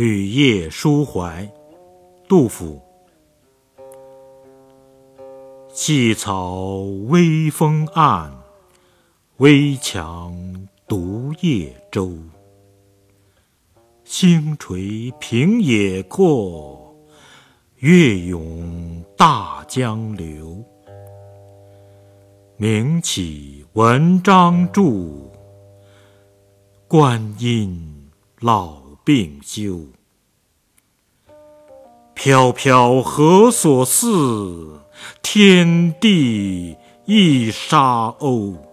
[0.00, 1.46] 雨夜抒怀，
[2.26, 2.80] 杜甫。
[5.68, 8.32] 细草微风岸，
[9.36, 10.32] 危樯
[10.88, 12.16] 独夜舟。
[14.02, 16.96] 星垂平野阔，
[17.80, 20.64] 月涌大江流。
[22.56, 24.82] 名岂文章著，
[26.88, 28.80] 观音老
[29.10, 29.88] 病休。
[32.14, 34.82] 飘飘何所似？
[35.20, 38.69] 天地一沙鸥。